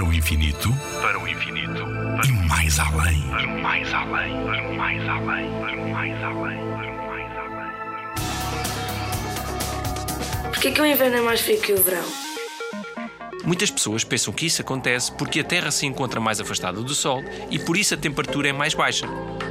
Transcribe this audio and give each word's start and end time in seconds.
Para 0.00 0.08
o 0.08 0.14
infinito, 0.14 0.74
para 1.02 1.20
o 1.20 1.28
infinito, 1.28 1.84
e 2.26 2.32
mais 2.48 2.78
além. 2.78 3.20
para 3.28 3.46
o 3.46 3.62
mais 3.62 3.92
além, 3.92 4.32
para 4.46 4.66
o 4.66 4.74
mais 4.74 5.06
além, 5.06 5.50
para 5.60 5.76
o 5.76 5.90
mais 5.90 6.22
além, 6.24 6.56
para 6.56 6.90
o 6.90 7.06
mais 7.06 7.36
além. 7.36 7.72
Porquê 10.44 10.70
que 10.70 10.80
o 10.80 10.86
inverno 10.86 11.18
é 11.18 11.20
mais 11.20 11.42
frio 11.42 11.60
que 11.60 11.74
o 11.74 11.82
verão? 11.82 12.06
Muitas 13.44 13.70
pessoas 13.70 14.02
pensam 14.02 14.32
que 14.32 14.46
isso 14.46 14.62
acontece 14.62 15.12
porque 15.12 15.40
a 15.40 15.44
Terra 15.44 15.70
se 15.70 15.84
encontra 15.84 16.18
mais 16.18 16.40
afastada 16.40 16.80
do 16.80 16.94
Sol 16.94 17.22
e 17.50 17.58
por 17.58 17.76
isso 17.76 17.92
a 17.92 17.98
temperatura 17.98 18.48
é 18.48 18.54
mais 18.54 18.72
baixa. 18.72 19.06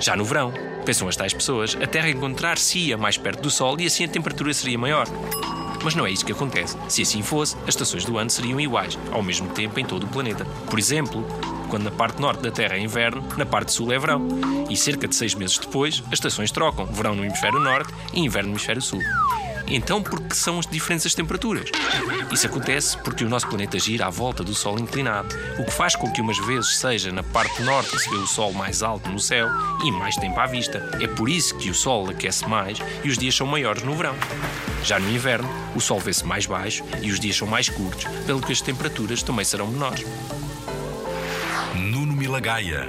Já 0.00 0.16
no 0.16 0.24
verão, 0.24 0.54
pensam 0.86 1.06
as 1.06 1.16
tais 1.16 1.34
pessoas, 1.34 1.76
a 1.76 1.86
Terra 1.86 2.08
encontrar-se-ia 2.08 2.96
mais 2.96 3.18
perto 3.18 3.42
do 3.42 3.50
Sol 3.50 3.78
e 3.78 3.84
assim 3.84 4.04
a 4.04 4.08
temperatura 4.08 4.54
seria 4.54 4.78
maior. 4.78 5.06
Mas 5.82 5.94
não 5.94 6.06
é 6.06 6.10
isso 6.10 6.24
que 6.24 6.32
acontece. 6.32 6.76
Se 6.88 7.02
assim 7.02 7.22
fosse, 7.22 7.56
as 7.62 7.70
estações 7.70 8.04
do 8.04 8.18
ano 8.18 8.30
seriam 8.30 8.60
iguais, 8.60 8.98
ao 9.12 9.22
mesmo 9.22 9.48
tempo 9.48 9.80
em 9.80 9.84
todo 9.84 10.04
o 10.04 10.08
planeta. 10.08 10.44
Por 10.68 10.78
exemplo, 10.78 11.24
quando 11.68 11.84
na 11.84 11.90
parte 11.90 12.20
norte 12.20 12.42
da 12.42 12.50
Terra 12.50 12.76
é 12.76 12.80
inverno, 12.80 13.22
na 13.36 13.46
parte 13.46 13.72
sul 13.72 13.92
é 13.92 13.98
verão. 13.98 14.26
E 14.68 14.76
cerca 14.76 15.08
de 15.08 15.14
seis 15.14 15.34
meses 15.34 15.58
depois, 15.58 16.02
as 16.08 16.14
estações 16.14 16.50
trocam, 16.50 16.86
verão 16.86 17.14
no 17.14 17.24
hemisfério 17.24 17.58
norte 17.58 17.92
e 18.12 18.20
inverno 18.20 18.50
no 18.50 18.54
hemisfério 18.54 18.82
sul. 18.82 19.00
Então, 19.66 20.02
por 20.02 20.20
que 20.20 20.36
são 20.36 20.58
as 20.58 20.66
diferentes 20.66 21.06
as 21.06 21.14
temperaturas? 21.14 21.70
Isso 22.30 22.46
acontece 22.46 22.96
porque 22.98 23.24
o 23.24 23.28
nosso 23.28 23.48
planeta 23.48 23.78
gira 23.78 24.06
à 24.06 24.10
volta 24.10 24.42
do 24.44 24.54
Sol 24.54 24.78
inclinado, 24.78 25.34
o 25.58 25.64
que 25.64 25.72
faz 25.72 25.96
com 25.96 26.10
que 26.10 26.20
umas 26.20 26.38
vezes 26.46 26.78
seja 26.78 27.12
na 27.12 27.22
parte 27.22 27.62
norte 27.62 27.98
se 27.98 28.08
vê 28.08 28.16
o 28.16 28.26
Sol 28.26 28.52
mais 28.52 28.82
alto 28.82 29.08
no 29.10 29.18
céu 29.18 29.48
e 29.84 29.90
mais 29.90 30.16
tempo 30.16 30.38
à 30.38 30.46
vista. 30.46 30.88
É 31.00 31.06
por 31.06 31.28
isso 31.28 31.56
que 31.56 31.70
o 31.70 31.74
Sol 31.74 32.08
aquece 32.10 32.46
mais 32.48 32.78
e 33.04 33.08
os 33.08 33.18
dias 33.18 33.34
são 33.34 33.46
maiores 33.46 33.82
no 33.82 33.94
verão. 33.94 34.14
Já 34.82 34.98
no 34.98 35.10
inverno, 35.10 35.48
o 35.74 35.80
Sol 35.80 36.00
vê-se 36.00 36.24
mais 36.24 36.46
baixo 36.46 36.84
e 37.02 37.10
os 37.10 37.20
dias 37.20 37.36
são 37.36 37.46
mais 37.46 37.68
curtos, 37.68 38.04
pelo 38.26 38.40
que 38.40 38.52
as 38.52 38.60
temperaturas 38.60 39.22
também 39.22 39.44
serão 39.44 39.66
menores. 39.66 40.04
Nuno 41.74 42.14
Milagaya, 42.14 42.88